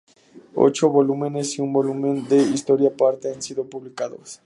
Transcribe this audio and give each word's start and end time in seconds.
Ocho 0.55 0.89
volúmenes 0.89 1.59
y 1.59 1.61
un 1.61 1.71
volumen 1.73 2.27
de 2.27 2.41
una 2.41 2.55
historia 2.55 2.89
aparte 2.89 3.31
han 3.31 3.39
sido 3.39 3.69
publicados. 3.69 4.39